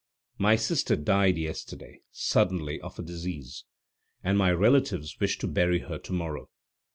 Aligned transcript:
My 0.39 0.55
sister 0.55 0.95
died 0.95 1.37
yesterday 1.37 2.01
suddenly 2.11 2.81
of 2.81 2.97
a 2.97 3.03
disease, 3.03 3.65
and 4.23 4.35
my 4.35 4.51
relatives 4.51 5.19
wish 5.19 5.37
to 5.37 5.47
bury 5.47 5.81
her 5.81 5.99
to 5.99 6.11
morrow. 6.11 6.49